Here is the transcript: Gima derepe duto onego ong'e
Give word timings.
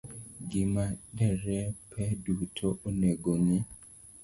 Gima 0.49 0.85
derepe 1.15 2.03
duto 2.23 2.67
onego 2.87 3.29
ong'e 3.37 3.59